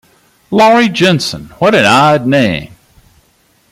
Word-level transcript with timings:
Laurie 0.49 0.89
Jenson,— 0.89 1.51
what 1.59 1.75
an 1.75 1.85
odd 1.85 2.25
name! 2.25 2.73